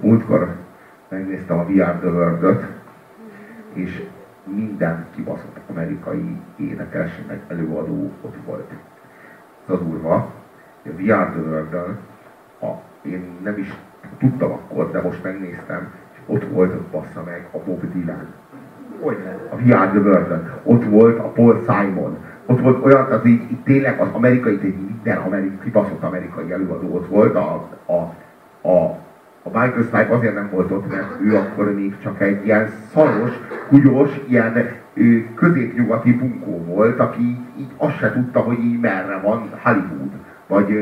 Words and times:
Múltkor 0.00 0.56
megnéztem 1.08 1.58
a 1.58 1.64
VR 1.64 1.98
The 1.98 2.08
world 2.08 2.66
és 3.72 4.02
minden 4.44 5.06
kibaszott 5.14 5.58
amerikai 5.70 6.36
énekes, 6.56 7.10
meg 7.28 7.40
előadó 7.48 8.10
ott 8.20 8.36
volt. 8.46 8.70
Az 9.66 9.74
a 9.74 9.78
durva, 9.78 10.32
hogy 10.82 10.92
a 10.92 10.96
VR 10.96 11.30
The 11.30 11.40
world 11.40 11.74
a, 12.60 12.66
én 13.02 13.38
nem 13.42 13.58
is 13.58 13.74
tudtam 14.18 14.52
akkor, 14.52 14.90
de 14.90 15.00
most 15.00 15.22
megnéztem, 15.22 15.92
és 16.12 16.18
ott 16.26 16.44
volt, 16.44 16.80
bassza 16.80 17.22
meg, 17.24 17.48
a 17.50 17.58
Bob 17.58 17.92
Dylan. 17.92 18.26
A 19.50 19.56
VR 19.56 19.88
The 19.88 19.98
world 19.98 20.60
Ott 20.62 20.84
volt 20.84 21.18
a 21.18 21.28
Paul 21.28 21.64
Simon. 21.66 22.16
Ott 22.46 22.60
volt 22.60 22.84
olyan, 22.84 23.04
az 23.04 23.26
így, 23.26 23.50
így 23.50 23.62
tényleg 23.62 24.00
az 24.00 24.08
amerikai, 24.12 24.58
egy 24.62 24.76
minden 24.76 25.16
amerikai, 25.16 25.58
kibaszott 25.62 26.02
amerikai 26.02 26.52
előadó 26.52 26.94
ott 26.94 27.08
volt, 27.08 27.34
a, 27.34 27.68
a, 27.86 27.92
a 28.68 28.98
a 29.42 29.48
Michael 29.48 29.82
Stipe 29.82 30.14
azért 30.14 30.34
nem 30.34 30.48
volt 30.52 30.70
ott, 30.70 30.90
mert 30.90 31.20
ő 31.20 31.36
akkor 31.36 31.74
még 31.74 31.98
csak 32.02 32.20
egy 32.20 32.44
ilyen 32.46 32.68
szaros, 32.92 33.30
húgyos, 33.68 34.10
ilyen 34.28 34.68
középnyugati 35.34 36.12
bunkó 36.12 36.64
volt, 36.64 37.00
aki 37.00 37.38
így 37.58 37.70
azt 37.76 37.98
se 37.98 38.12
tudta, 38.12 38.40
hogy 38.40 38.58
így 38.58 38.80
merre 38.80 39.20
van 39.20 39.50
Hollywood, 39.62 40.10
vagy 40.46 40.72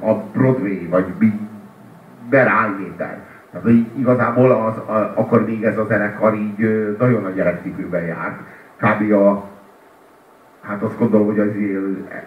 a 0.00 0.12
Broadway, 0.14 0.88
vagy 0.90 1.04
merre 2.30 2.50
állméter. 2.50 3.18
Tehát 3.50 3.68
így 3.68 3.86
igazából 3.98 4.50
az, 4.50 4.76
a, 4.76 5.12
akkor 5.14 5.44
még 5.44 5.64
ez 5.64 5.78
a 5.78 5.84
zenekar 5.84 6.34
így 6.34 6.96
nagyon 6.98 7.22
nagy 7.22 7.34
gyerekcipőben 7.34 8.02
járt. 8.02 8.40
Kb. 8.76 9.12
a 9.12 9.50
hát 10.62 10.82
azt 10.82 10.98
gondolom, 10.98 11.26
hogy 11.26 11.38
az 11.38 11.48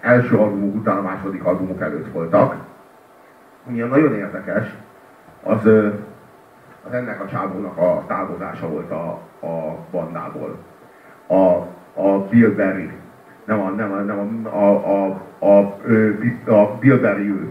első 0.00 0.36
albumok 0.36 0.74
után 0.74 0.96
a 0.96 1.02
második 1.02 1.44
albumok 1.44 1.80
előtt 1.80 2.12
voltak. 2.12 2.54
Ami 3.68 3.78
nagyon 3.78 4.14
érdekes, 4.14 4.76
az, 5.42 5.66
az 6.86 6.92
ennek 6.92 7.22
a 7.22 7.26
csávónak 7.26 7.76
a 7.76 8.04
távozása 8.06 8.68
volt 8.68 8.90
a, 8.90 9.08
a 9.46 9.76
bandából. 9.90 10.56
A, 11.26 11.42
a 12.00 12.18
Bill 12.30 12.50
Berry, 12.50 12.90
nem 13.44 13.60
a, 13.60 13.68
nem 13.68 13.92
a, 13.92 13.96
nem 13.96 14.46
a, 14.46 14.58
a, 14.58 15.06
a, 15.38 15.46
a, 15.46 15.58
a, 16.52 16.76
Bill 16.80 16.98
Berry 16.98 17.28
ő. 17.28 17.50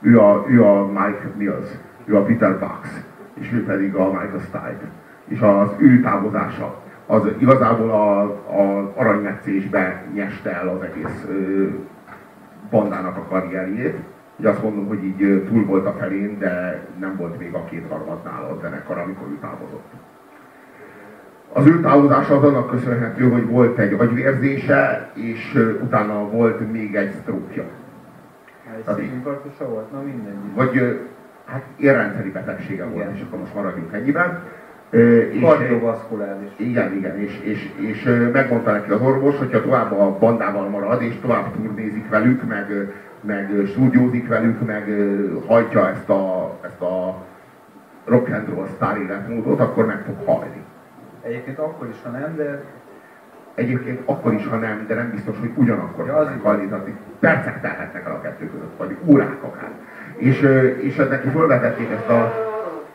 Ő 0.00 0.20
a, 0.20 0.44
ő 0.48 0.64
a 0.64 0.86
Mike 0.86 1.30
Mills, 1.36 1.68
ő 2.04 2.16
a 2.16 2.22
Peter 2.22 2.58
Bucks, 2.58 2.88
és 3.34 3.52
ő 3.52 3.64
pedig 3.64 3.94
a 3.94 4.04
Michael 4.04 4.38
Stipe. 4.38 4.90
És 5.24 5.40
az 5.40 5.68
ő 5.78 6.00
távozása, 6.00 6.74
az 7.06 7.22
igazából 7.38 7.90
a, 7.90 8.20
a 8.60 8.92
aranymetszésbe 8.96 10.04
nyeste 10.14 10.52
el 10.54 10.68
az 10.68 10.82
egész 10.82 11.26
ö, 11.28 11.66
bandának 12.70 13.16
a 13.16 13.26
karrierjét 13.28 13.96
Ugye 14.38 14.48
azt 14.48 14.62
mondom, 14.62 14.86
hogy 14.86 15.04
így 15.04 15.44
túl 15.48 15.64
volt 15.64 15.86
a 15.86 15.96
felén, 15.98 16.38
de 16.38 16.84
nem 17.00 17.16
volt 17.16 17.38
még 17.38 17.54
a 17.54 17.64
kétharmadnál 17.64 18.44
a 18.44 18.58
zenekar, 18.60 18.98
amikor 18.98 19.26
ő 19.28 19.38
távozott. 19.40 19.92
Az 21.52 21.66
ő 21.66 21.80
távozása 21.80 22.36
az 22.36 22.42
annak 22.42 22.70
köszönhető, 22.70 23.28
hogy 23.30 23.46
volt 23.46 23.78
egy 23.78 23.92
agyvérzése, 23.92 25.10
és 25.14 25.54
utána 25.82 26.30
volt 26.30 26.72
még 26.72 26.94
egy 26.94 27.12
sztrókja. 27.20 27.64
volt? 29.64 29.92
Na 29.92 30.00
mindegy. 30.00 30.34
Vagy 30.54 31.00
hát 31.44 31.62
érrendszeri 31.76 32.30
betegsége 32.30 32.84
igen. 32.84 32.92
volt, 32.92 33.14
és 33.14 33.22
akkor 33.26 33.38
most 33.38 33.54
maradjunk 33.54 33.92
ennyiben. 33.92 34.42
Kardiovaszkuláris. 35.40 36.50
Igen, 36.56 36.94
igen, 36.96 37.18
és, 37.18 37.40
és, 37.42 37.70
és 37.76 38.28
megmondta 38.32 38.72
neki 38.72 38.90
az 38.90 39.00
orvos, 39.00 39.38
hogyha 39.38 39.62
tovább 39.62 39.92
a 39.92 40.16
bandával 40.18 40.68
marad, 40.68 41.02
és 41.02 41.14
tovább 41.20 41.52
turnézik 41.52 42.08
velük, 42.08 42.46
meg 42.48 42.94
meg 43.20 43.50
stúdiózik 43.66 44.28
velük, 44.28 44.66
meg 44.66 44.84
hajtja 45.46 45.88
ezt 45.88 46.08
a, 46.08 46.56
ezt 46.64 46.80
a 46.80 47.24
rock 48.04 48.28
and 48.28 48.48
roll 48.48 48.66
sztár 48.74 48.96
életmódot, 48.96 49.60
akkor 49.60 49.86
meg 49.86 50.02
fog 50.06 50.26
halni. 50.26 50.64
Egyébként 51.22 51.58
akkor 51.58 51.88
is, 51.88 51.96
ha 52.02 52.10
nem, 52.10 52.36
de... 52.36 52.62
Egyébként 53.54 54.00
akkor 54.04 54.32
is, 54.32 54.46
ha 54.46 54.56
nem, 54.56 54.84
de 54.88 54.94
nem 54.94 55.10
biztos, 55.10 55.38
hogy 55.38 55.50
ugyanakkor 55.54 56.06
ja, 56.06 56.26
fog 56.26 56.42
halni, 56.42 56.68
tehát 56.68 56.88
percek 57.20 57.60
telhetnek 57.60 58.06
el 58.06 58.12
a 58.12 58.20
kettő 58.20 58.50
között, 58.50 58.76
vagy 58.78 58.96
órák 59.06 59.42
akár. 59.42 59.70
És, 60.16 60.40
és 60.80 60.96
neki 60.96 61.28
fölvetették 61.28 61.90
ezt 61.90 62.08
a, 62.08 62.32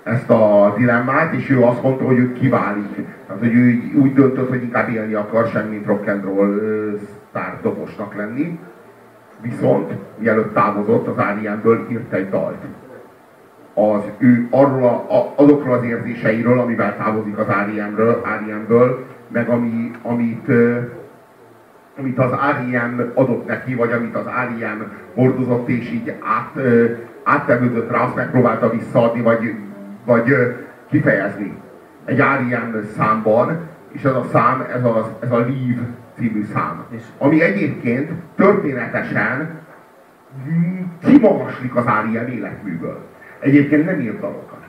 ezt 0.04 0.30
a 0.30 0.74
dilemmát, 0.78 1.34
és 1.34 1.50
ő 1.50 1.62
azt 1.62 1.84
mondta, 1.84 2.04
hogy 2.04 2.18
ő 2.18 2.34
kiválik. 2.34 2.96
Tehát, 3.28 3.42
hogy 3.42 3.54
ő 3.54 3.82
úgy 3.96 4.14
döntött, 4.14 4.50
hogy 4.50 4.64
inkább 4.64 4.90
élni 4.90 5.14
akar, 5.14 5.48
sem 5.48 5.68
mint 5.68 5.86
rock 5.86 6.08
and 6.08 6.24
roll 6.24 6.60
sztár 7.30 7.58
dobosnak 7.62 8.16
lenni 8.16 8.60
Viszont, 9.42 9.92
mielőtt 10.18 10.54
távozott, 10.54 11.08
az 11.08 11.18
Áriánből 11.18 11.88
írt 11.92 12.14
egy 12.14 12.30
dalt. 12.30 12.64
Az 13.74 14.02
ő 14.18 14.48
arról 14.52 14.84
a, 14.84 15.16
a, 15.18 15.34
azokról 15.36 15.74
az 15.74 15.84
érzéseiről, 15.84 16.60
amivel 16.60 16.98
távozik 16.98 17.38
az 17.38 17.50
Áriánből, 18.24 19.06
meg 19.28 19.50
ami, 19.50 19.92
amit, 20.02 20.48
amit 21.98 22.18
az 22.18 22.32
Áriem 22.40 23.12
adott 23.14 23.48
neki, 23.48 23.76
vagy 23.76 23.92
amit 23.92 24.16
az 24.16 24.28
Áriem 24.28 24.92
hordozott, 25.16 25.68
és 25.68 25.92
így 25.92 26.10
át, 26.10 26.66
áttevődött 27.24 27.92
rá, 27.92 28.04
azt 28.04 28.16
megpróbálta 28.16 28.70
visszaadni, 28.70 29.22
vagy, 29.22 29.56
vagy 30.06 30.34
kifejezni 30.90 31.58
egy 32.06 32.20
Áriem 32.20 32.90
számban, 32.98 33.60
és 33.92 34.04
ez 34.04 34.16
a 34.16 34.26
szám, 34.32 34.66
ez, 34.74 34.84
az, 34.84 35.06
ez 35.20 35.32
a 35.32 35.38
Leave 35.38 35.88
című 36.18 36.44
szám. 36.54 36.86
Ami 37.18 37.42
egyébként 37.42 38.12
történetesen 38.36 39.60
kimagaslik 41.06 41.76
az 41.76 41.88
Áriem 41.88 42.28
életműből. 42.28 43.08
Egyébként 43.40 43.86
nem 43.86 44.00
írt 44.00 44.20
dalokat. 44.20 44.60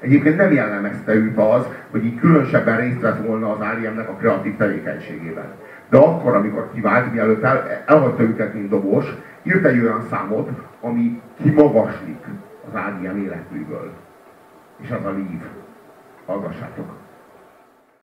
Egyébként 0.00 0.36
nem 0.36 0.52
jellemezte 0.52 1.14
őt 1.14 1.38
az, 1.38 1.68
hogy 1.90 2.04
így 2.04 2.18
különösebben 2.18 2.76
részt 2.76 3.00
vett 3.00 3.26
volna 3.26 3.52
az 3.52 3.60
Áriemnek 3.60 4.08
a 4.08 4.12
kreatív 4.12 4.56
tevékenységében. 4.56 5.52
De 5.88 5.96
akkor, 5.96 6.34
amikor 6.34 6.70
kivált, 6.74 7.12
mielőtt 7.12 7.42
el, 7.42 7.84
elhagyta 7.86 8.22
őket, 8.22 8.54
mint 8.54 8.68
dobos, 8.68 9.06
írt 9.42 9.64
egy 9.64 9.80
olyan 9.80 10.02
számot, 10.10 10.50
ami 10.80 11.20
kimagaslik 11.42 12.24
az 12.68 12.76
Áriem 12.76 13.16
életműből. 13.16 13.92
És 14.80 14.90
az 14.90 15.04
a 15.04 15.10
lív. 15.10 15.40
Hallgassátok! 16.26 17.03